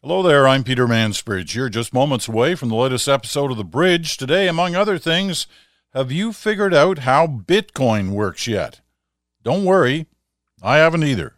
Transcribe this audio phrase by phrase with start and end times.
[0.00, 1.56] Hello there, I'm Peter Mansbridge.
[1.56, 4.16] You're just moments away from the latest episode of The Bridge.
[4.16, 5.48] Today, among other things,
[5.92, 8.80] have you figured out how Bitcoin works yet?
[9.42, 10.06] Don't worry,
[10.62, 11.34] I haven't either.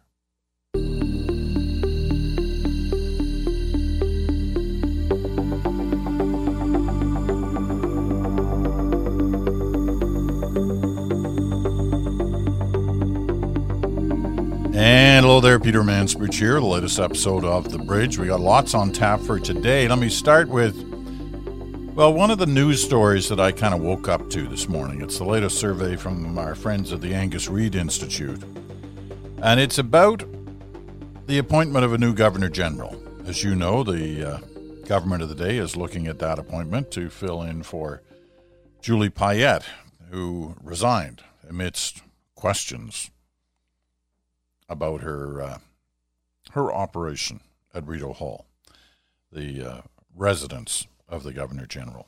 [14.91, 18.17] And hello there, Peter Mansbridge here, the latest episode of The Bridge.
[18.17, 19.87] We got lots on tap for today.
[19.87, 20.75] Let me start with,
[21.95, 25.01] well, one of the news stories that I kind of woke up to this morning.
[25.01, 28.43] It's the latest survey from our friends at the Angus Reid Institute.
[29.41, 30.25] And it's about
[31.25, 33.01] the appointment of a new Governor General.
[33.25, 34.37] As you know, the uh,
[34.87, 38.01] government of the day is looking at that appointment to fill in for
[38.81, 39.63] Julie Payette,
[40.09, 42.01] who resigned amidst
[42.35, 43.09] questions
[44.71, 45.57] about her uh,
[46.51, 47.41] her operation
[47.73, 48.45] at Rideau Hall,
[49.31, 49.81] the uh,
[50.15, 52.07] residence of the Governor General.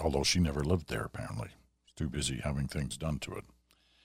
[0.00, 1.48] Although she never lived there, apparently,
[1.84, 3.44] she's too busy having things done to it.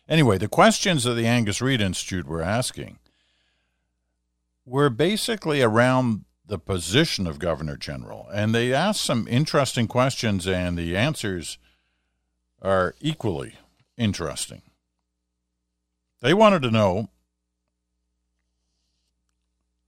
[0.07, 2.99] Anyway, the questions that the Angus Reid Institute were asking
[4.65, 10.77] were basically around the position of Governor General, and they asked some interesting questions, and
[10.77, 11.57] the answers
[12.61, 13.55] are equally
[13.97, 14.61] interesting.
[16.21, 17.09] They wanted to know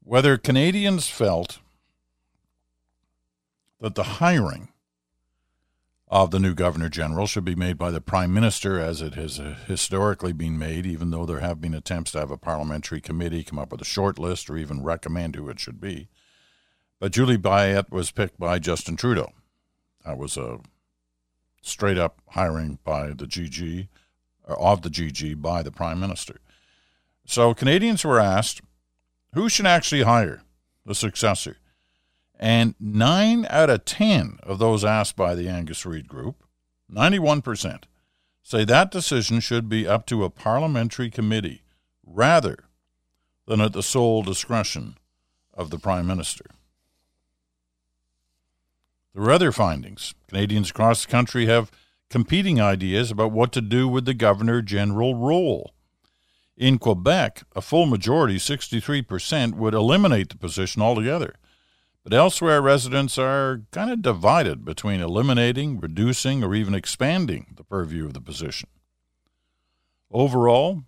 [0.07, 1.59] whether Canadians felt
[3.81, 4.69] that the hiring
[6.07, 9.37] of the new Governor General should be made by the Prime Minister, as it has
[9.37, 13.43] uh, historically been made, even though there have been attempts to have a parliamentary committee
[13.43, 16.07] come up with a short list or even recommend who it should be.
[17.01, 19.33] But Julie Payette was picked by Justin Trudeau.
[20.05, 20.59] That was a
[21.61, 23.89] straight up hiring by the GG,
[24.45, 26.39] of the GG by the Prime Minister.
[27.25, 28.61] So Canadians were asked
[29.33, 30.41] who should actually hire
[30.85, 31.57] the successor?
[32.39, 36.43] And nine out of 10 of those asked by the Angus Reid Group,
[36.91, 37.83] 91%,
[38.43, 41.63] say that decision should be up to a parliamentary committee
[42.05, 42.57] rather
[43.47, 44.97] than at the sole discretion
[45.53, 46.45] of the Prime Minister.
[49.13, 50.13] There are other findings.
[50.27, 51.71] Canadians across the country have
[52.09, 55.73] competing ideas about what to do with the Governor General role.
[56.57, 61.35] In Quebec, a full majority, 63%, would eliminate the position altogether.
[62.03, 68.05] But elsewhere, residents are kind of divided between eliminating, reducing, or even expanding the purview
[68.05, 68.69] of the position.
[70.09, 70.83] Overall,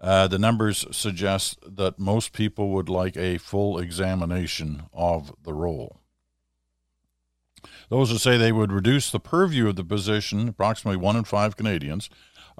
[0.00, 6.00] uh, the numbers suggest that most people would like a full examination of the role.
[7.90, 11.56] Those who say they would reduce the purview of the position, approximately one in five
[11.56, 12.08] Canadians,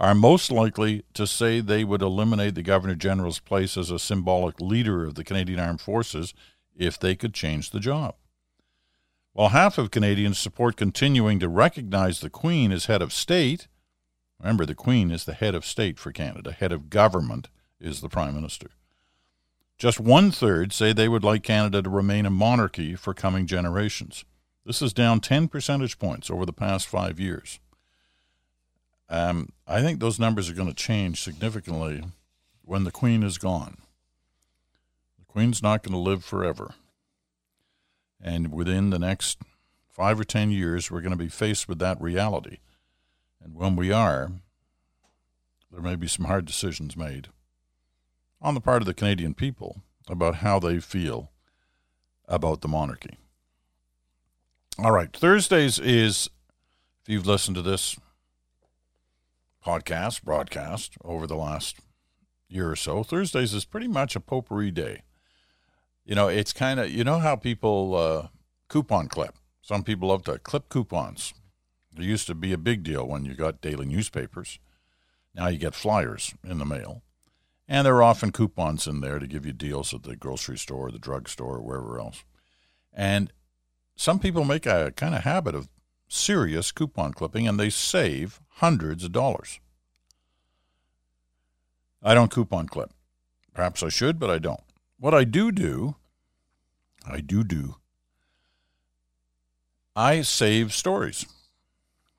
[0.01, 4.59] are most likely to say they would eliminate the Governor General's place as a symbolic
[4.59, 6.33] leader of the Canadian Armed Forces
[6.75, 8.15] if they could change the job.
[9.35, 13.69] While half of Canadians support continuing to recognize the Queen as head of state,
[14.41, 18.09] remember the Queen is the head of state for Canada, head of government is the
[18.09, 18.71] Prime Minister.
[19.77, 24.25] Just one third say they would like Canada to remain a monarchy for coming generations.
[24.65, 27.61] This is down 10 percentage points over the past five years.
[29.11, 32.05] Um, I think those numbers are going to change significantly
[32.63, 33.79] when the Queen is gone.
[35.19, 36.75] The Queen's not going to live forever.
[38.23, 39.39] And within the next
[39.89, 42.59] five or ten years, we're going to be faced with that reality.
[43.43, 44.31] And when we are,
[45.73, 47.29] there may be some hard decisions made
[48.41, 51.33] on the part of the Canadian people about how they feel
[52.29, 53.17] about the monarchy.
[54.79, 56.31] All right, Thursdays is,
[57.03, 57.97] if you've listened to this
[59.65, 61.79] podcast, broadcast over the last
[62.49, 65.03] year or so, Thursdays is pretty much a potpourri day.
[66.05, 68.29] You know, it's kind of, you know how people uh,
[68.69, 69.37] coupon clip.
[69.63, 71.35] Some people love to clip coupons.
[71.97, 74.59] It used to be a big deal when you got daily newspapers.
[75.35, 77.03] Now you get flyers in the mail.
[77.69, 80.91] And there are often coupons in there to give you deals at the grocery store,
[80.91, 82.25] the drugstore, or wherever else.
[82.93, 83.33] And
[83.95, 85.69] some people make a kind of habit of
[86.11, 89.61] serious coupon clipping and they save hundreds of dollars.
[92.03, 92.91] I don't coupon clip.
[93.55, 94.61] Perhaps I should, but I don't.
[94.99, 95.97] What I do do,
[97.07, 97.77] I do do,
[99.97, 101.27] I save stories.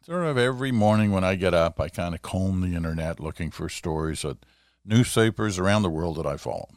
[0.03, 3.51] Sort of every morning when I get up, I kind of comb the internet looking
[3.51, 4.37] for stories at
[4.83, 6.69] newspapers around the world that I follow.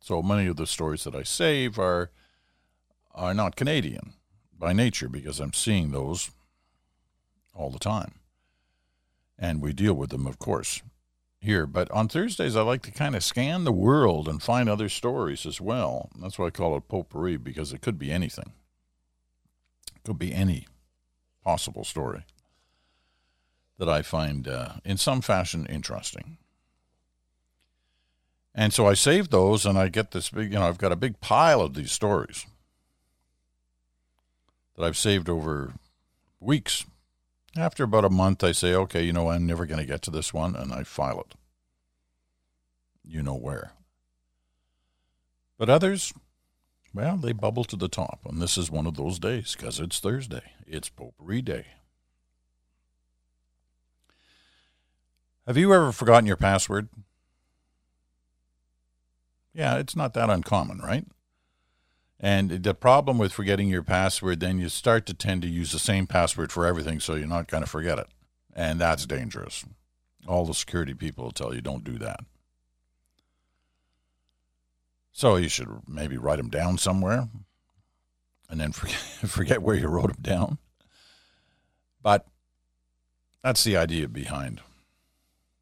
[0.00, 2.10] So many of the stories that I save are
[3.14, 4.12] are not Canadian
[4.58, 6.30] by nature because I'm seeing those
[7.54, 8.14] all the time.
[9.38, 10.82] And we deal with them, of course,
[11.40, 11.66] here.
[11.66, 15.46] But on Thursdays, I like to kind of scan the world and find other stories
[15.46, 16.10] as well.
[16.20, 18.52] That's why I call it potpourri because it could be anything.
[19.94, 20.66] It could be any
[21.44, 22.24] possible story
[23.78, 26.38] that I find uh, in some fashion interesting.
[28.54, 30.96] And so I save those and I get this big, you know, I've got a
[30.96, 32.44] big pile of these stories
[34.78, 35.72] that I've saved over
[36.38, 36.86] weeks.
[37.56, 40.10] After about a month, I say, okay, you know, I'm never going to get to
[40.10, 41.34] this one, and I file it.
[43.02, 43.72] You know where.
[45.58, 46.14] But others,
[46.94, 49.98] well, they bubble to the top, and this is one of those days because it's
[49.98, 50.52] Thursday.
[50.64, 51.66] It's Potpourri Day.
[55.44, 56.88] Have you ever forgotten your password?
[59.52, 61.04] Yeah, it's not that uncommon, right?
[62.20, 65.78] And the problem with forgetting your password, then you start to tend to use the
[65.78, 68.08] same password for everything, so you're not going to forget it.
[68.54, 69.64] And that's dangerous.
[70.26, 72.20] All the security people will tell you don't do that.
[75.12, 77.28] So you should maybe write them down somewhere
[78.50, 80.58] and then forget, forget where you wrote them down.
[82.02, 82.26] But
[83.42, 84.60] that's the idea behind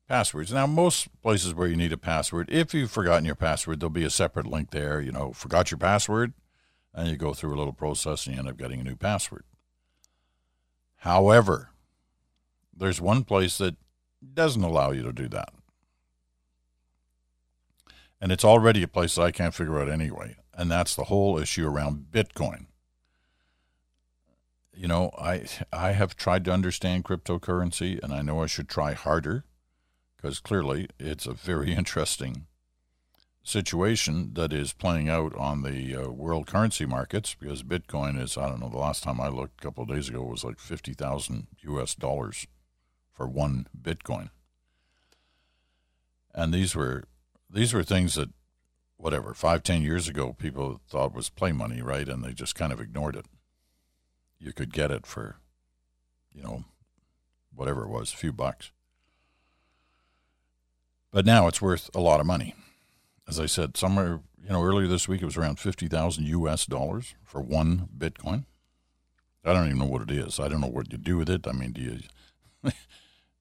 [0.08, 0.52] passwords.
[0.52, 4.04] Now, most places where you need a password, if you've forgotten your password, there'll be
[4.04, 5.00] a separate link there.
[5.00, 6.32] You know, forgot your password
[6.96, 9.44] and you go through a little process and you end up getting a new password.
[11.00, 11.68] However,
[12.74, 13.76] there's one place that
[14.34, 15.50] doesn't allow you to do that.
[18.18, 20.36] And it's already a place that I can't figure out anyway.
[20.54, 22.66] And that's the whole issue around Bitcoin.
[24.74, 28.94] You know, I I have tried to understand cryptocurrency and I know I should try
[28.94, 29.44] harder
[30.16, 32.46] because clearly it's a very interesting
[33.46, 38.48] situation that is playing out on the uh, world currency markets because Bitcoin is, I
[38.48, 41.46] don't know, the last time I looked a couple of days ago was like 50,000
[41.62, 42.48] US dollars
[43.12, 44.30] for one Bitcoin.
[46.34, 47.04] And these were
[47.48, 48.30] these were things that
[48.96, 52.08] whatever, five, ten years ago people thought was play money, right?
[52.08, 53.26] And they just kind of ignored it.
[54.40, 55.36] You could get it for,
[56.34, 56.64] you know,
[57.54, 58.72] whatever it was, a few bucks.
[61.12, 62.54] But now it's worth a lot of money
[63.28, 67.14] as I said, somewhere, you know, earlier this week it was around 50,000 US dollars
[67.24, 68.44] for one Bitcoin.
[69.44, 70.40] I don't even know what it is.
[70.40, 71.46] I don't know what you do with it.
[71.46, 71.98] I mean, do you
[72.64, 72.72] do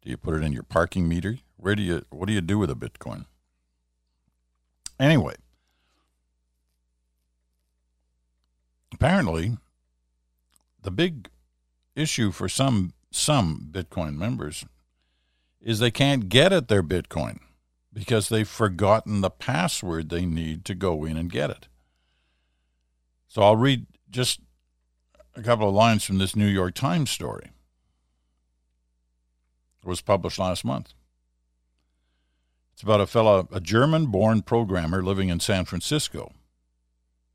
[0.03, 1.39] you put it in your parking meter?
[1.57, 3.25] Where do you what do you do with a Bitcoin?
[4.99, 5.35] Anyway,
[8.93, 9.57] apparently
[10.81, 11.29] the big
[11.95, 14.65] issue for some some Bitcoin members
[15.59, 17.39] is they can't get at their Bitcoin
[17.95, 21.69] because they've forgotten the password they need to go in and get it.
[23.29, 24.41] So I'll read just
[25.33, 27.51] a couple of lines from this New York Times story.
[29.81, 30.93] It was published last month.
[32.73, 36.33] It's about a fellow, a German born programmer living in San Francisco.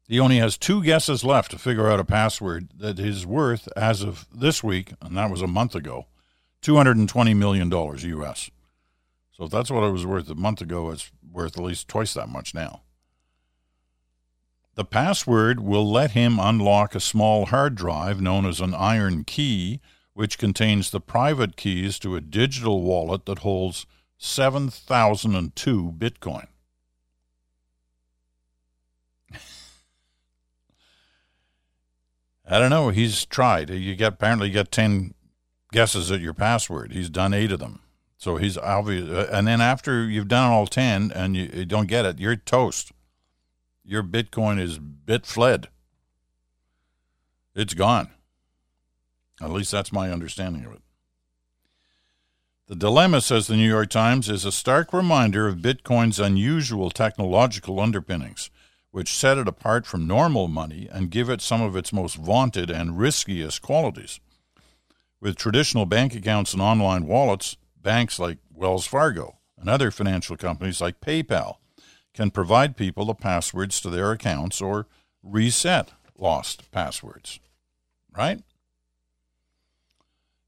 [0.06, 4.02] He only has two guesses left to figure out a password that is worth, as
[4.02, 6.06] of this week, and that was a month ago,
[6.62, 8.50] $220 million US.
[9.40, 12.12] So if that's what it was worth a month ago, it's worth at least twice
[12.12, 12.82] that much now.
[14.74, 19.80] The password will let him unlock a small hard drive known as an IronKey,
[20.12, 23.86] which contains the private keys to a digital wallet that holds
[24.18, 26.46] 7,002 Bitcoin.
[32.46, 32.90] I don't know.
[32.90, 33.70] He's tried.
[33.70, 35.14] You get apparently you get ten
[35.72, 36.92] guesses at your password.
[36.92, 37.80] He's done eight of them.
[38.20, 39.08] So he's obvious.
[39.08, 42.36] Uh, and then after you've done all 10 and you, you don't get it, you're
[42.36, 42.92] toast.
[43.82, 45.68] Your Bitcoin is bit fled.
[47.54, 48.10] It's gone.
[49.40, 50.82] At least that's my understanding of it.
[52.68, 57.80] The dilemma, says the New York Times, is a stark reminder of Bitcoin's unusual technological
[57.80, 58.50] underpinnings,
[58.90, 62.70] which set it apart from normal money and give it some of its most vaunted
[62.70, 64.20] and riskiest qualities.
[65.22, 70.80] With traditional bank accounts and online wallets, banks like Wells Fargo and other financial companies
[70.80, 71.56] like PayPal
[72.14, 74.86] can provide people the passwords to their accounts or
[75.22, 77.40] reset lost passwords.
[78.16, 78.42] Right?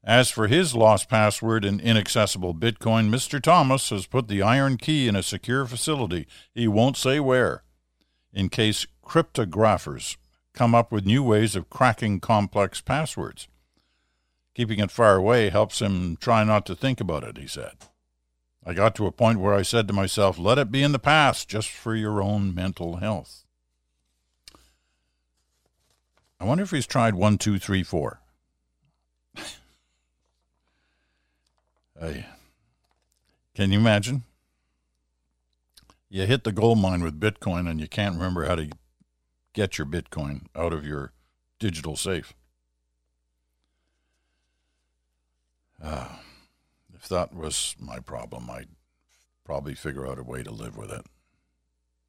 [0.03, 3.41] As for his lost password and inaccessible Bitcoin, Mr.
[3.41, 6.27] Thomas has put the IronKey in a secure facility.
[6.53, 7.63] He won't say where,
[8.33, 10.17] in case cryptographers
[10.53, 13.47] come up with new ways of cracking complex passwords.
[14.53, 17.73] Keeping it far away helps him try not to think about it, he said.
[18.65, 20.99] I got to a point where I said to myself, let it be in the
[20.99, 23.43] past just for your own mental health.
[26.39, 28.21] I wonder if he's tried one, two, three, four.
[31.99, 32.25] hey,
[33.55, 34.23] can you imagine?
[36.13, 38.69] you hit the gold mine with Bitcoin and you can't remember how to
[39.51, 41.11] get your Bitcoin out of your
[41.57, 42.35] digital safe.
[45.83, 46.07] Uh,
[46.95, 48.69] if that was my problem, I'd
[49.43, 51.05] probably figure out a way to live with it.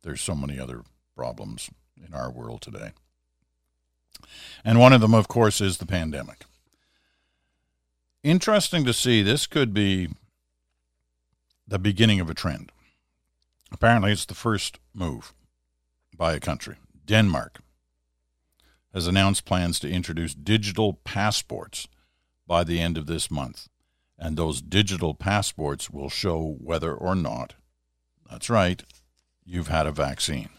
[0.02, 0.83] There's so many other
[1.16, 2.93] problems in our world today.
[4.64, 6.45] And one of them, of course, is the pandemic.
[8.23, 10.09] Interesting to see, this could be
[11.66, 12.71] the beginning of a trend.
[13.73, 15.35] Apparently, it's the first move
[16.16, 16.76] by a country.
[17.07, 17.59] Denmark
[18.93, 21.88] has announced plans to introduce digital passports
[22.46, 23.68] by the end of this month.
[24.18, 27.54] And those digital passports will show whether or not,
[28.30, 28.82] that's right,
[29.44, 30.50] you've had a vaccine.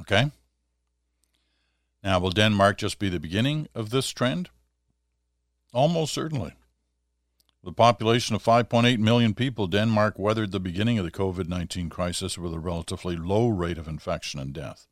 [0.00, 0.30] Okay?
[2.02, 4.50] Now, will Denmark just be the beginning of this trend?
[5.72, 6.54] Almost certainly.
[7.62, 11.88] With a population of 5.8 million people, Denmark weathered the beginning of the COVID 19
[11.90, 14.88] crisis with a relatively low rate of infection and death.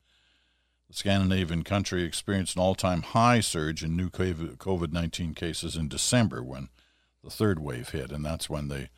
[0.91, 5.87] The Scandinavian country experienced an all time high surge in new COVID 19 cases in
[5.87, 6.69] December when
[7.23, 8.91] the third wave hit, and that's when they,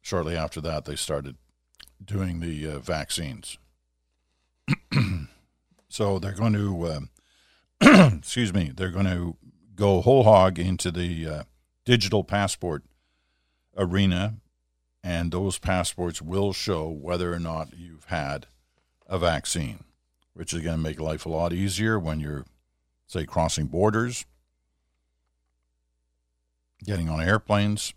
[0.00, 1.36] shortly after that, they started
[2.04, 3.58] doing the uh, vaccines.
[5.88, 7.08] so they're going to,
[7.80, 9.36] uh, excuse me, they're going to
[9.74, 11.42] go whole hog into the uh,
[11.84, 12.84] digital passport
[13.76, 14.36] arena,
[15.02, 18.46] and those passports will show whether or not you've had
[19.08, 19.82] a vaccine,
[20.34, 22.44] which is going to make life a lot easier when you're,
[23.06, 24.24] say, crossing borders,
[26.84, 27.94] getting on airplanes,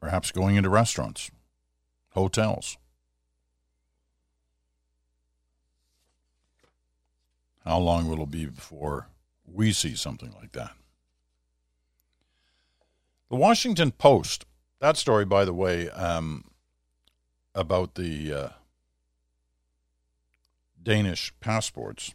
[0.00, 1.30] perhaps going into restaurants,
[2.10, 2.76] hotels.
[7.64, 9.08] How long will it be before
[9.44, 10.72] we see something like that?
[13.28, 14.44] The Washington Post,
[14.80, 16.44] that story, by the way, um,
[17.54, 18.48] about the uh,
[20.82, 22.14] Danish passports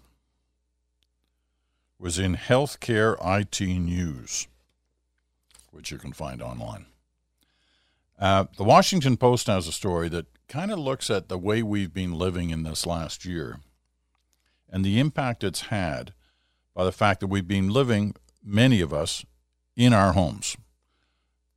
[2.00, 4.48] was in Healthcare IT News,
[5.72, 6.86] which you can find online.
[8.20, 11.94] Uh, the Washington Post has a story that kind of looks at the way we've
[11.94, 13.60] been living in this last year
[14.70, 16.14] and the impact it's had
[16.74, 19.26] by the fact that we've been living, many of us,
[19.76, 20.58] in our homes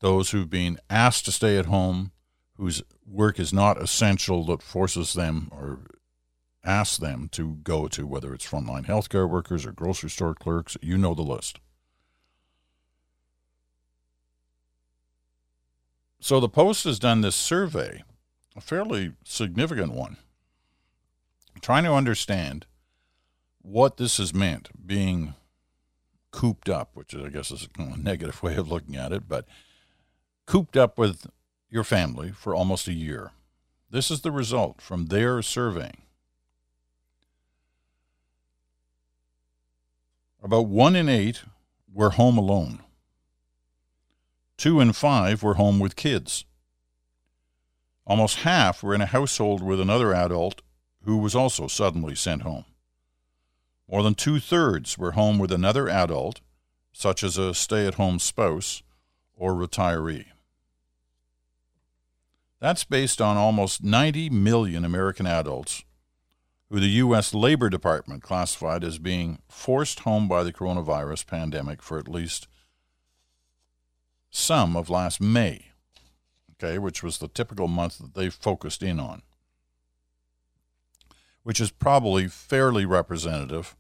[0.00, 2.12] those who've been asked to stay at home,
[2.55, 5.81] whose work is not essential that forces them or
[6.65, 10.99] asks them to go to, whether it's frontline healthcare workers or grocery store clerks, you
[10.99, 11.61] know the list.
[16.21, 18.03] So the Post has done this survey,
[18.57, 20.17] a fairly significant one,
[21.61, 22.67] trying to understand
[23.62, 25.35] what this has meant being
[26.31, 29.47] cooped up, which I guess is a negative way of looking at it, but
[30.47, 31.27] cooped up with
[31.71, 33.33] your family for almost a year.
[33.91, 36.03] This is the result from their surveying.
[40.42, 41.42] About one in eight
[41.92, 42.80] were home alone.
[44.57, 46.45] Two in five were home with kids.
[48.07, 50.62] Almost half were in a household with another adult
[51.04, 52.64] who was also suddenly sent home.
[53.90, 56.40] More than two thirds were home with another adult,
[56.92, 58.83] such as a stay at home spouse
[59.35, 60.26] or retiree.
[62.61, 65.85] That's based on almost 90 million American adults
[66.70, 67.32] who the U.S.
[67.32, 72.46] Labor Department classified as being forced home by the coronavirus pandemic for at least
[74.30, 75.68] some of last May,
[76.52, 79.22] okay, which was the typical month that they focused in on,
[81.42, 83.75] which is probably fairly representative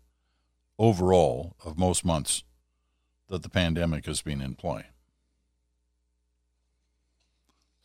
[0.78, 2.44] overall of most months
[3.28, 4.86] that the pandemic has been in play.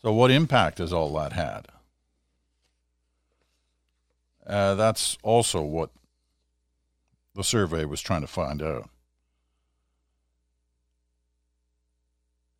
[0.02, 1.68] So, what impact has all that had?
[4.46, 5.90] Uh, that's also what
[7.36, 8.90] the survey was trying to find out.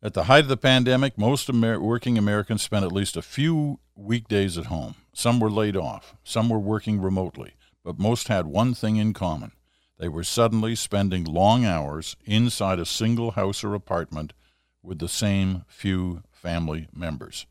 [0.02, 3.80] At the height of the pandemic, most Amer- working Americans spent at least a few
[3.96, 4.96] weekdays at home.
[5.14, 9.52] Some were laid off, some were working remotely, but most had one thing in common.
[9.98, 14.34] They were suddenly spending long hours inside a single house or apartment
[14.82, 17.46] with the same few family members.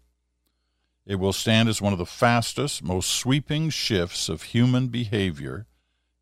[1.05, 5.67] It will stand as one of the fastest, most sweeping shifts of human behavior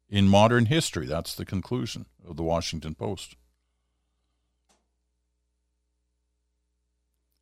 [0.09, 1.05] in modern history.
[1.05, 3.35] That's the conclusion of the Washington Post.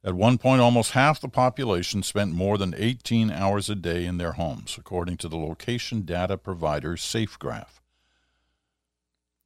[0.04, 4.18] At one point, almost half the population spent more than 18 hours a day in
[4.18, 7.82] their homes, according to the location data provider SafeGraph.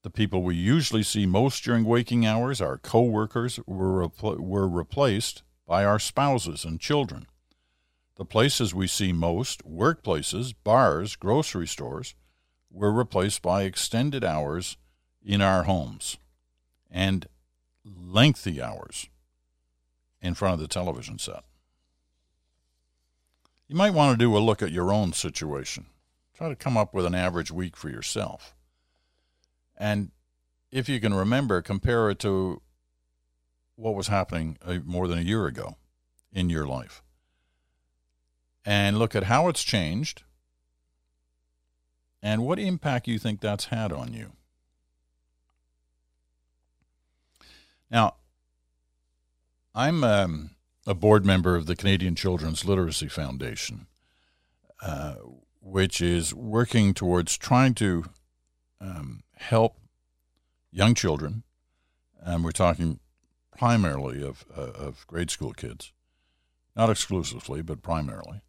[0.04, 5.42] The people we usually see most during waking hours, our co-workers, were, repl- were replaced
[5.66, 7.26] by our spouses and children.
[8.16, 12.14] The places we see most, workplaces, bars, grocery stores,
[12.72, 14.78] were replaced by extended hours
[15.24, 16.18] in our homes
[16.92, 17.28] and
[17.84, 19.10] lengthy hours
[20.22, 21.44] in front of the television set.
[23.68, 25.88] You might want to do a look at your own situation.
[26.36, 28.56] Try to come up with an average week for yourself.
[29.78, 30.12] And
[30.72, 32.62] if you can remember, compare it to
[33.76, 35.78] what was happening uh, more than a year ago
[36.32, 37.04] in your life.
[38.66, 40.24] And look at how it's changed
[42.22, 44.32] and what impact you think that's had on you.
[47.92, 48.16] Now,
[49.76, 50.52] I'm um,
[50.88, 53.88] a board member of the Canadian Children's Literacy Foundation,
[54.82, 55.16] uh,
[55.62, 58.06] which is working towards trying to
[58.80, 59.78] um, help
[60.72, 61.44] young children,
[62.22, 63.00] and we're talking
[63.58, 65.92] primarily of, uh, of grade school kids,
[66.76, 68.42] not exclusively, but primarily,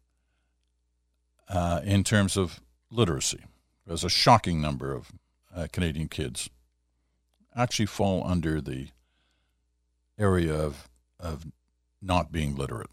[1.47, 2.59] uh, in terms of
[2.89, 3.43] literacy.
[3.85, 5.11] There's a shocking number of
[5.55, 6.49] uh, Canadian kids
[7.55, 8.89] actually fall under the
[10.17, 11.45] area of, of
[12.01, 12.89] not being literate.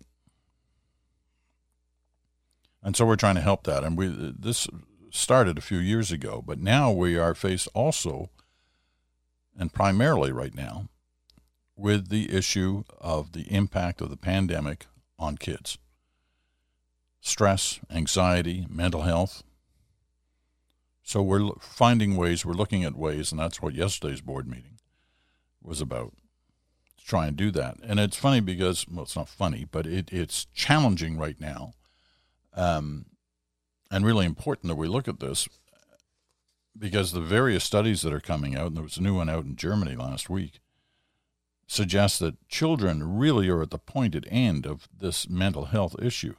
[2.82, 3.84] And so we're trying to help that.
[3.84, 4.68] And we this
[5.10, 8.30] started a few years ago, but now we are faced also,
[9.56, 10.88] and primarily right now,
[11.76, 14.86] with the issue of the impact of the pandemic
[15.18, 15.78] on kids.
[17.24, 19.44] Stress, anxiety, mental health.
[21.04, 24.78] So we're finding ways, we're looking at ways, and that's what yesterday's board meeting
[25.62, 26.12] was about
[26.98, 27.76] to try and do that.
[27.82, 31.74] And it's funny because, well, it's not funny, but it, it's challenging right now
[32.54, 33.06] um,
[33.88, 35.48] and really important that we look at this
[36.76, 39.44] because the various studies that are coming out, and there was a new one out
[39.44, 40.58] in Germany last week,
[41.68, 46.34] suggest that children really are at the pointed end of this mental health issue.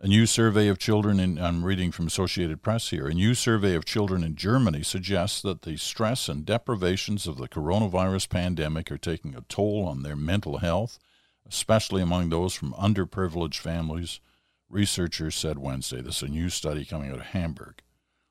[0.00, 3.74] A new survey of children in, I'm reading from Associated Press here, a new survey
[3.74, 8.98] of children in Germany suggests that the stress and deprivations of the coronavirus pandemic are
[8.98, 11.00] taking a toll on their mental health,
[11.48, 14.20] especially among those from underprivileged families,
[14.68, 16.00] researchers said Wednesday.
[16.00, 17.82] This is a new study coming out of Hamburg.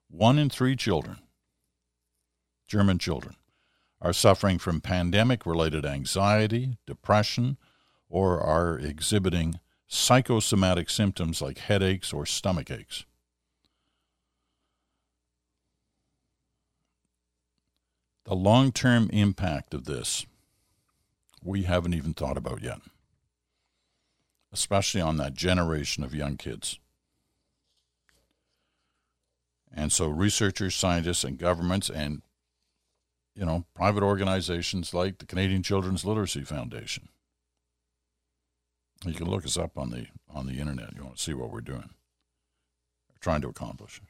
[0.09, 1.17] One in three children,
[2.69, 3.35] German children,
[4.01, 7.57] are suffering from pandemic related anxiety, depression,
[8.07, 13.05] or are exhibiting psychosomatic symptoms like headaches or stomach aches.
[18.25, 20.25] The long term impact of this,
[21.41, 22.79] we haven't even thought about yet,
[24.51, 26.77] especially on that generation of young kids.
[29.73, 32.21] And so, researchers, scientists, and governments, and
[33.33, 37.07] you know, private organizations like the Canadian Children's Literacy Foundation
[39.05, 40.95] you can look us up on the on the internet.
[40.95, 41.89] You want to see what we're doing,
[43.09, 44.01] we're trying to accomplish.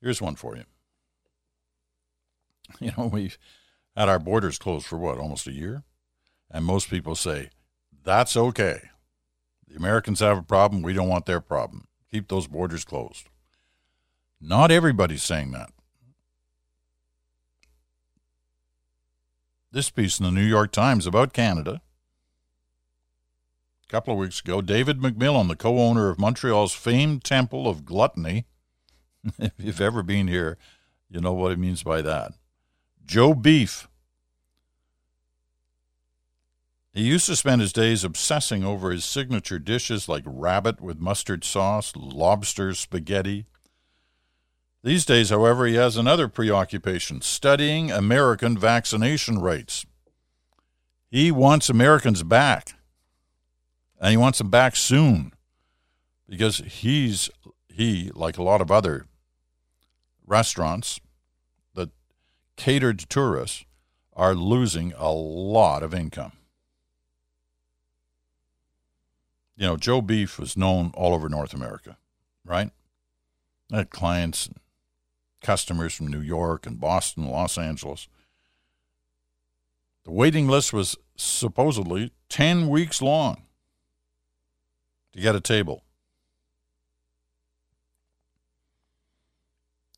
[0.00, 0.64] Here's one for you.
[2.80, 3.38] You know, we've
[3.94, 5.82] had our borders closed for what, almost a year?
[6.50, 7.50] And most people say,
[8.02, 8.80] that's okay.
[9.68, 10.82] The Americans have a problem.
[10.82, 11.86] We don't want their problem.
[12.10, 13.28] Keep those borders closed.
[14.40, 15.70] Not everybody's saying that.
[19.72, 21.80] This piece in the New York Times about Canada.
[23.84, 27.84] A couple of weeks ago, David McMillan, the co owner of Montreal's famed Temple of
[27.84, 28.44] Gluttony,
[29.38, 30.58] if you've ever been here,
[31.08, 32.32] you know what it means by that.
[33.04, 33.88] Joe Beef.
[36.92, 41.42] He used to spend his days obsessing over his signature dishes like rabbit with mustard
[41.42, 43.46] sauce, lobster spaghetti,
[44.84, 49.86] these days, however, he has another preoccupation studying American vaccination rates.
[51.08, 52.74] He wants Americans back,
[54.00, 55.32] and he wants them back soon
[56.28, 57.30] because he's,
[57.68, 59.06] he, like a lot of other
[60.26, 60.98] restaurants
[61.74, 61.90] that
[62.56, 63.64] cater to tourists,
[64.14, 66.32] are losing a lot of income.
[69.56, 71.98] You know, Joe Beef was known all over North America,
[72.44, 72.70] right?
[73.72, 74.50] I had clients
[75.42, 78.08] customers from New York and Boston, Los Angeles.
[80.04, 83.42] The waiting list was supposedly 10 weeks long
[85.12, 85.84] to get a table.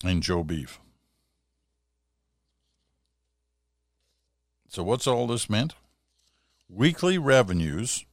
[0.04, 0.80] in Joe Beef.
[4.68, 5.74] So, what's all this meant?
[6.68, 8.04] Weekly revenues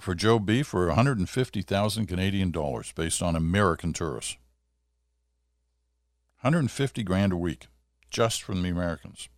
[0.00, 4.36] for Joe B for 150,000 Canadian dollars based on American tourists.
[6.40, 7.66] 150 grand a week
[8.10, 9.28] just from the Americans.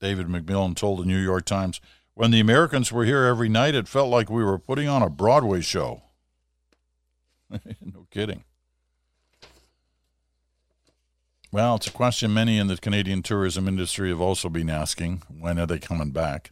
[0.00, 1.80] David McMillan told the New York Times,
[2.12, 5.08] when the Americans were here every night, it felt like we were putting on a
[5.08, 6.02] Broadway show.
[7.50, 8.44] no kidding.
[11.50, 15.58] Well, it's a question many in the Canadian tourism industry have also been asking when
[15.58, 16.50] are they coming back?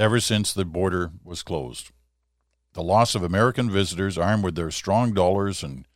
[0.00, 1.90] Ever since the border was closed.
[2.72, 5.86] The loss of American visitors armed with their strong dollars and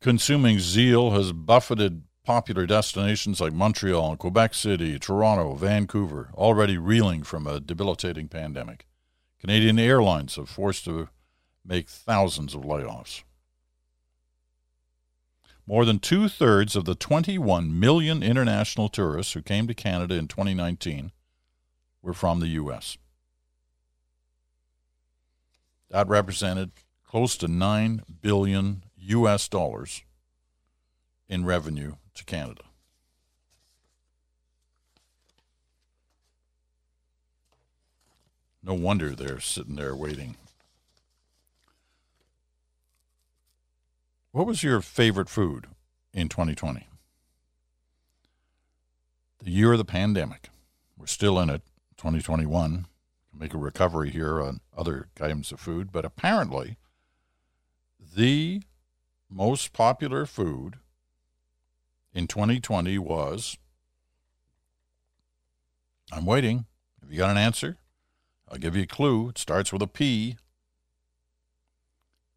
[0.00, 7.22] consuming zeal has buffeted popular destinations like Montreal, and Quebec City, Toronto, Vancouver, already reeling
[7.22, 8.86] from a debilitating pandemic.
[9.38, 11.10] Canadian airlines have forced to
[11.62, 13.24] make thousands of layoffs.
[15.66, 20.28] More than two thirds of the 21 million international tourists who came to Canada in
[20.28, 21.12] 2019
[22.02, 22.98] were from the U.S.
[25.90, 26.72] That represented
[27.06, 29.48] close to 9 billion U.S.
[29.48, 30.02] dollars
[31.28, 32.62] in revenue to Canada.
[38.62, 40.36] No wonder they're sitting there waiting.
[44.30, 45.66] What was your favorite food
[46.14, 46.86] in 2020?
[49.42, 50.48] The year of the pandemic.
[50.96, 51.62] We're still in it,
[52.02, 52.86] 2021.
[53.30, 56.76] to Make a recovery here on other items of food, but apparently
[58.16, 58.62] the
[59.30, 60.80] most popular food
[62.12, 63.56] in 2020 was
[66.10, 66.66] I'm waiting.
[67.00, 67.76] Have you got an answer?
[68.50, 69.28] I'll give you a clue.
[69.28, 70.36] It starts with a P.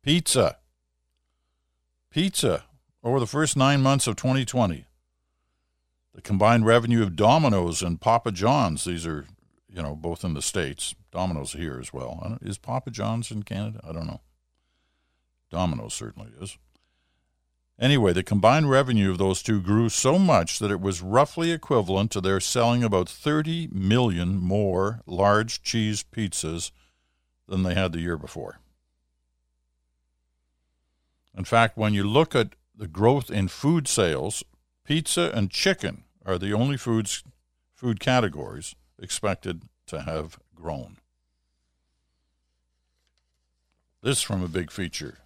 [0.03, 0.57] Pizza.
[2.11, 2.65] Pizza.
[3.03, 4.85] Over the first nine months of 2020,
[6.13, 9.25] the combined revenue of Domino's and Papa John's, these are,
[9.75, 10.95] you know, both in the States.
[11.11, 12.37] Domino's here as well.
[12.41, 13.81] Is Papa John's in Canada?
[13.83, 14.21] I don't know.
[15.51, 16.57] Domino's certainly is.
[17.77, 22.09] Anyway, the combined revenue of those two grew so much that it was roughly equivalent
[22.11, 26.71] to their selling about 30 million more large cheese pizzas
[27.45, 28.59] than they had the year before.
[31.37, 34.41] In fact, when you look at the growth in food sales,
[34.85, 37.23] pizza and chicken are the only foods
[37.73, 40.97] food categories expected to have grown.
[44.01, 45.17] This from a big feature,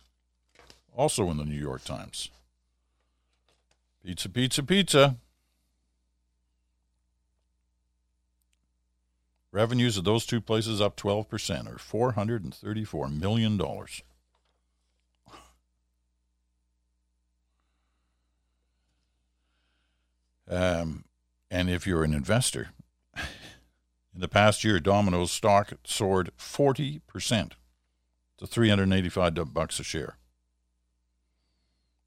[0.95, 2.29] also in the New York Times.
[4.05, 5.17] Pizza, pizza, pizza.
[9.51, 13.59] Revenues of those two places up 12% or $434 million.
[20.51, 21.03] Um,
[21.51, 22.69] and if you're an investor,
[24.19, 27.51] in the past year, Domino's stock soared 40%
[28.37, 30.17] to 385 bucks a share.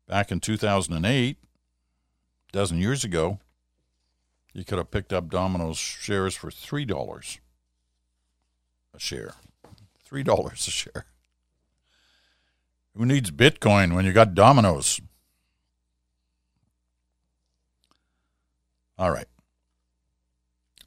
[0.06, 3.38] Back in 2008, a dozen years ago,
[4.52, 7.38] you could have picked up Domino's shares for three dollars
[8.94, 9.32] a share.
[10.04, 11.06] Three dollars a share.
[12.94, 15.00] Who needs Bitcoin when you got Domino's?
[18.98, 19.28] All right.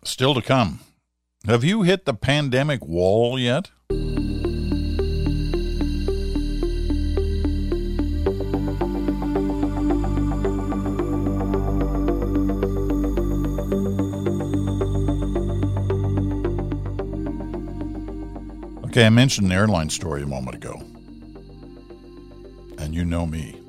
[0.03, 0.81] Still to come.
[1.47, 3.69] Have you hit the pandemic wall yet?
[18.85, 20.81] Okay, I mentioned an airline story a moment ago.
[22.79, 23.61] And you know me.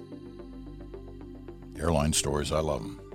[1.78, 3.05] Airline stories, I love them.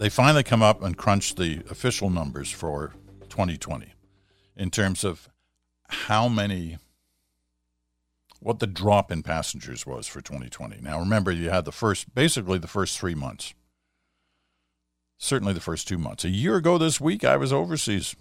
[0.00, 2.94] They finally come up and crunch the official numbers for
[3.28, 3.92] 2020
[4.56, 5.28] in terms of
[5.88, 6.78] how many,
[8.40, 10.78] what the drop in passengers was for 2020.
[10.80, 13.52] Now, remember, you had the first, basically the first three months,
[15.18, 16.24] certainly the first two months.
[16.24, 18.16] A year ago this week, I was overseas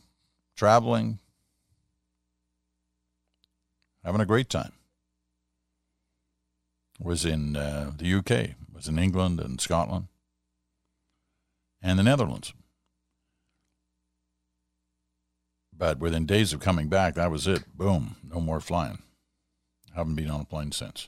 [0.58, 1.20] traveling,
[4.04, 4.74] having a great time.
[7.00, 10.08] Was in uh, the UK, was in England and Scotland,
[11.82, 12.54] and the Netherlands.
[15.76, 17.64] But within days of coming back, that was it.
[17.76, 19.00] Boom, no more flying.
[19.96, 21.08] Haven't been on a plane since.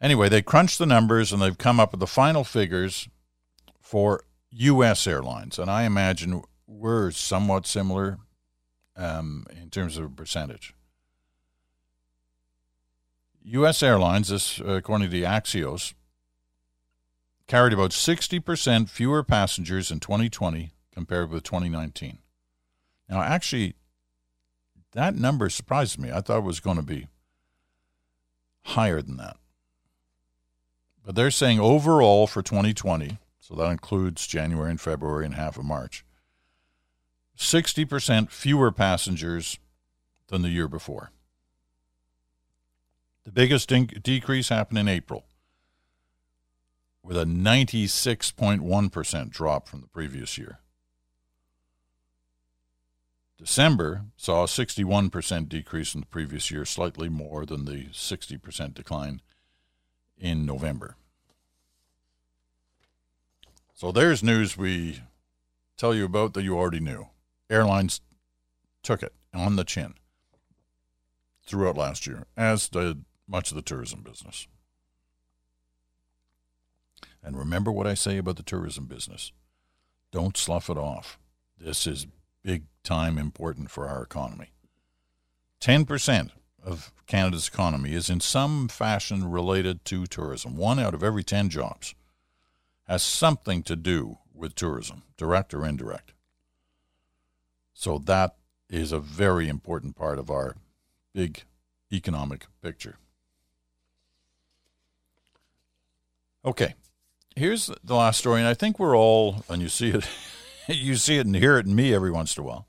[0.00, 3.08] Anyway, they crunched the numbers and they've come up with the final figures
[3.80, 5.06] for U.S.
[5.06, 5.58] airlines.
[5.58, 8.18] And I imagine we're somewhat similar
[8.96, 10.74] um, in terms of percentage.
[13.42, 13.82] U.S.
[13.82, 15.94] Airlines, this according to the Axios,
[17.46, 22.18] carried about 60% fewer passengers in 2020 compared with 2019.
[23.08, 23.74] Now, actually,
[24.92, 26.10] that number surprised me.
[26.10, 27.06] I thought it was going to be
[28.64, 29.36] higher than that.
[31.04, 35.64] But they're saying overall for 2020, so that includes January and February and half of
[35.64, 36.04] March,
[37.38, 39.58] 60% fewer passengers
[40.28, 41.12] than the year before.
[43.24, 43.68] The biggest
[44.02, 45.26] decrease happened in April,
[47.06, 50.58] with a 96.1% drop from the previous year.
[53.38, 59.20] December saw a 61% decrease in the previous year, slightly more than the 60% decline
[60.18, 60.96] in November.
[63.74, 65.02] So there's news we
[65.76, 67.06] tell you about that you already knew.
[67.48, 68.00] Airlines
[68.82, 69.94] took it on the chin
[71.46, 74.48] throughout last year, as did much of the tourism business.
[77.26, 79.32] And remember what I say about the tourism business
[80.12, 81.18] don't slough it off.
[81.58, 82.06] This is
[82.44, 84.52] big time important for our economy.
[85.60, 86.30] 10%
[86.62, 90.56] of Canada's economy is in some fashion related to tourism.
[90.56, 91.96] One out of every 10 jobs
[92.84, 96.12] has something to do with tourism, direct or indirect.
[97.74, 98.36] So that
[98.70, 100.54] is a very important part of our
[101.12, 101.42] big
[101.92, 102.98] economic picture.
[106.44, 106.74] Okay,
[107.36, 110.08] here's the last story, and I think we're all, and you see it,
[110.68, 112.66] you see it and hear it in me every once in a while.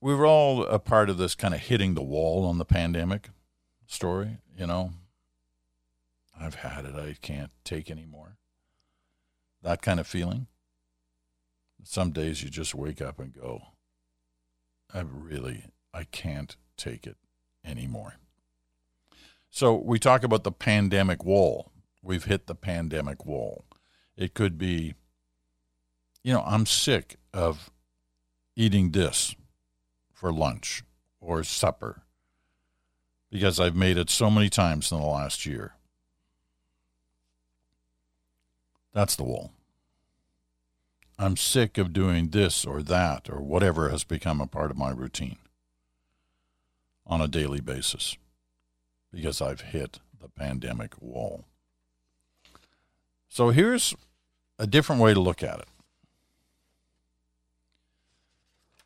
[0.00, 3.30] We were all a part of this kind of hitting the wall on the pandemic
[3.86, 4.92] story, you know.
[6.38, 6.94] I've had it.
[6.94, 8.36] I can't take anymore.
[9.62, 10.46] That kind of feeling.
[11.84, 13.62] Some days you just wake up and go,
[14.92, 17.16] I really, I can't take it
[17.64, 18.16] anymore.
[19.54, 21.70] So we talk about the pandemic wall.
[22.02, 23.64] We've hit the pandemic wall.
[24.16, 24.94] It could be,
[26.24, 27.70] you know, I'm sick of
[28.56, 29.36] eating this
[30.12, 30.82] for lunch
[31.20, 32.02] or supper
[33.30, 35.74] because I've made it so many times in the last year.
[38.92, 39.52] That's the wall.
[41.16, 44.90] I'm sick of doing this or that or whatever has become a part of my
[44.90, 45.38] routine
[47.06, 48.16] on a daily basis
[49.14, 51.44] because I've hit the pandemic wall.
[53.28, 53.94] So here's
[54.58, 55.68] a different way to look at it.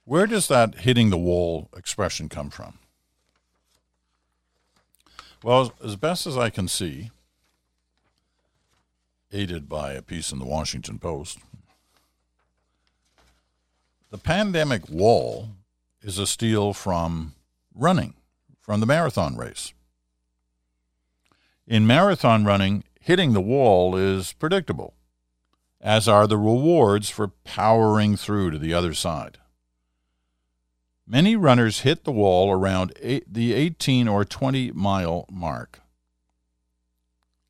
[0.05, 2.79] Where does that hitting the wall expression come from?
[5.43, 7.11] Well, as best as I can see,
[9.33, 11.39] aided by a piece in the Washington Post,
[14.11, 15.51] the pandemic wall
[16.03, 17.35] is a steal from
[17.75, 18.15] running,
[18.61, 19.73] from the marathon race.
[21.69, 24.95] In marathon running, hitting the wall is predictable,
[25.83, 29.37] as are the rewards for powering through to the other side.
[31.07, 35.81] Many runners hit the wall around eight, the 18 or 20 mile mark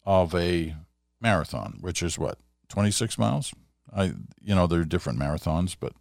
[0.04, 0.74] of a
[1.20, 2.38] marathon, which is what,
[2.70, 3.54] 26 miles?
[3.94, 5.92] I, you know, there are different marathons, but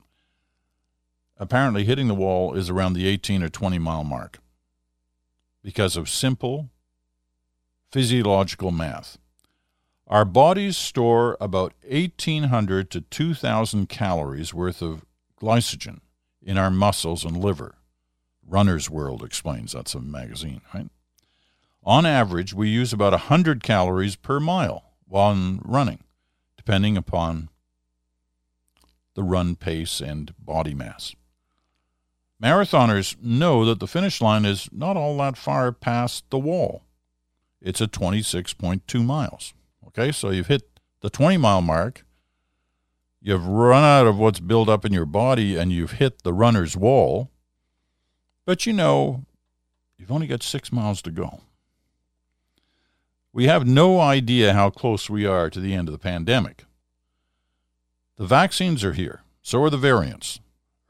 [1.38, 4.39] apparently hitting the wall is around the 18 or 20 mile mark
[5.62, 6.71] because of simple
[7.91, 9.17] physiological math.
[10.08, 15.06] Our bodies store about 1,800 to 2,000 calories worth of
[15.39, 16.00] glycogen
[16.41, 17.76] in our muscles and liver.
[18.47, 20.89] Runner's World explains that's a magazine, right?
[21.84, 26.00] On average, we use about 100 calories per mile while running,
[26.56, 27.50] depending upon
[29.15, 31.15] the run pace and body mass.
[32.41, 36.84] Marathoners know that the finish line is not all that far past the wall
[37.61, 39.53] it's at 26.2 miles.
[39.87, 42.05] Okay, so you've hit the 20 mile mark.
[43.21, 46.77] You've run out of what's built up in your body and you've hit the runner's
[46.77, 47.31] wall.
[48.45, 49.25] But you know,
[49.97, 51.41] you've only got six miles to go.
[53.33, 56.65] We have no idea how close we are to the end of the pandemic.
[58.17, 60.39] The vaccines are here, so are the variants.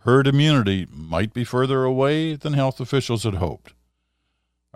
[0.02, 3.74] Herd immunity might be further away than health officials had hoped.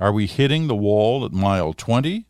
[0.01, 2.25] Are we hitting the wall at mile 20?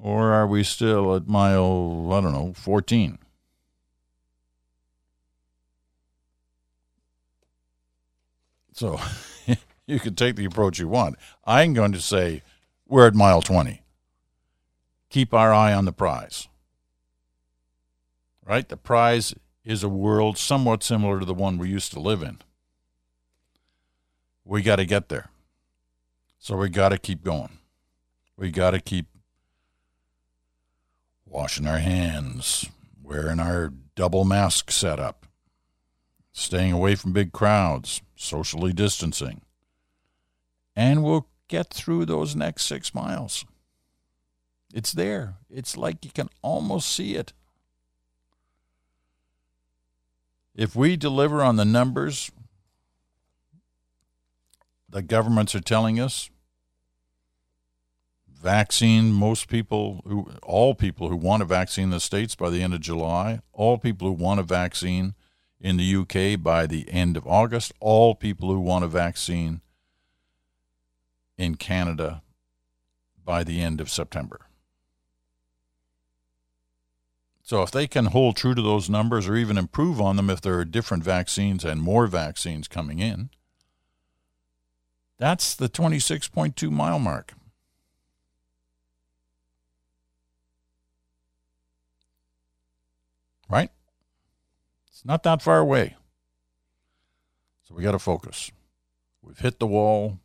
[0.00, 3.18] Or are we still at mile, I don't know, 14?
[8.72, 9.00] So
[9.86, 11.16] you can take the approach you want.
[11.44, 12.42] I'm going to say
[12.86, 13.82] we're at mile 20.
[15.10, 16.46] Keep our eye on the prize.
[18.46, 18.68] Right?
[18.68, 22.38] The prize is a world somewhat similar to the one we used to live in.
[24.44, 25.30] We got to get there.
[26.44, 27.56] So we got to keep going.
[28.36, 29.06] We got to keep
[31.24, 32.68] washing our hands,
[33.02, 35.24] wearing our double mask setup,
[36.32, 39.40] staying away from big crowds, socially distancing.
[40.76, 43.46] And we'll get through those next six miles.
[44.74, 45.36] It's there.
[45.48, 47.32] It's like you can almost see it.
[50.54, 52.30] If we deliver on the numbers
[54.90, 56.30] the governments are telling us,
[58.44, 62.62] vaccine most people who all people who want a vaccine in the states by the
[62.62, 65.14] end of July, all people who want a vaccine
[65.58, 69.62] in the UK by the end of August, all people who want a vaccine
[71.38, 72.22] in Canada
[73.24, 74.40] by the end of September.
[77.42, 80.42] So if they can hold true to those numbers or even improve on them if
[80.42, 83.30] there are different vaccines and more vaccines coming in,
[85.18, 87.32] that's the 26.2 mile mark.
[93.54, 93.70] Right?
[94.88, 95.96] It's not that far away.
[97.62, 98.50] So we got to focus.
[99.22, 100.18] We've hit the wall,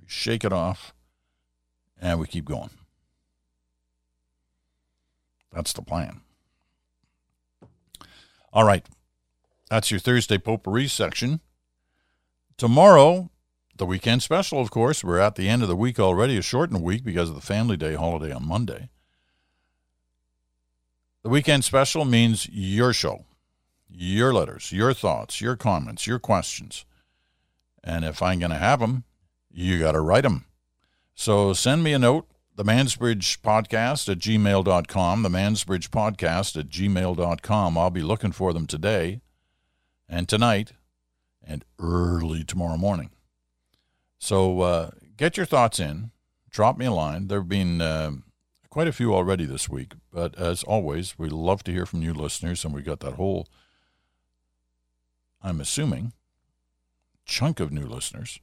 [0.00, 0.94] we shake it off,
[2.00, 2.70] and we keep going.
[5.52, 6.20] That's the plan.
[8.52, 8.86] All right.
[9.68, 11.40] That's your Thursday potpourri section.
[12.56, 13.30] Tomorrow,
[13.76, 15.02] the weekend special, of course.
[15.02, 17.76] We're at the end of the week already, a shortened week because of the Family
[17.76, 18.88] Day holiday on Monday.
[21.22, 23.26] The weekend special means your show,
[23.88, 26.84] your letters, your thoughts, your comments, your questions.
[27.84, 29.04] And if I'm going to have them,
[29.48, 30.46] you got to write them.
[31.14, 37.78] So send me a note, the Mansbridge Podcast at gmail.com, the Mansbridge Podcast at gmail.com.
[37.78, 39.20] I'll be looking for them today
[40.08, 40.72] and tonight
[41.40, 43.10] and early tomorrow morning.
[44.18, 46.10] So uh, get your thoughts in.
[46.50, 47.28] Drop me a line.
[47.28, 47.80] There have been.
[47.80, 48.12] Uh,
[48.72, 49.92] quite a few already this week.
[50.10, 53.46] But as always, we love to hear from you listeners, and we got that whole,
[55.42, 56.14] I'm assuming,
[57.26, 58.40] chunk of new listeners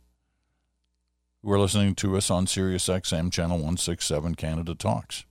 [1.42, 5.26] who are listening to us on Sirius XM channel 167 Canada Talks.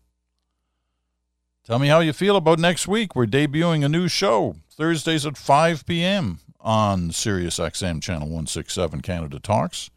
[1.65, 3.15] Tell me how you feel about next week.
[3.15, 6.41] We're debuting a new show Thursdays at 5 p.m.
[6.59, 9.91] on Sirius XM channel 167 Canada Talks.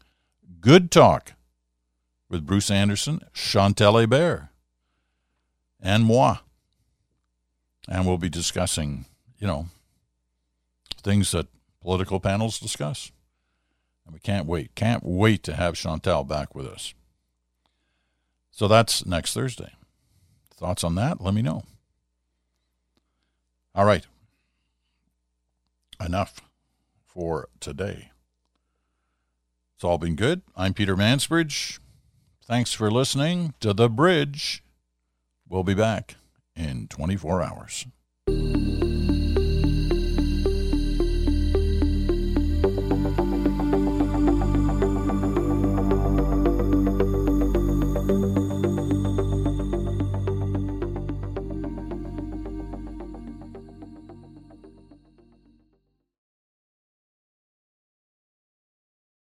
[0.60, 1.32] Good Talk
[2.28, 4.50] with Bruce Anderson, Chantal Hébert
[5.82, 6.38] and moi.
[7.88, 9.06] And we'll be discussing,
[9.38, 9.66] you know,
[11.02, 11.48] things that
[11.80, 13.10] political panels discuss.
[14.06, 14.74] And we can't wait.
[14.74, 16.94] Can't wait to have Chantal back with us.
[18.52, 19.72] So that's next Thursday.
[20.54, 21.20] Thoughts on that?
[21.20, 21.64] Let me know.
[23.74, 24.06] All right.
[26.04, 26.40] Enough
[27.04, 28.10] for today.
[29.74, 30.42] It's all been good.
[30.56, 31.80] I'm Peter Mansbridge.
[32.44, 34.62] Thanks for listening to The Bridge.
[35.52, 36.14] We'll be back
[36.56, 37.84] in 24 hours.